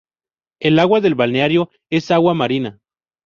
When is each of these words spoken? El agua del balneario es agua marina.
El 0.59 0.79
agua 0.79 0.99
del 0.99 1.13
balneario 1.13 1.69
es 1.91 2.09
agua 2.09 2.33
marina. 2.33 2.79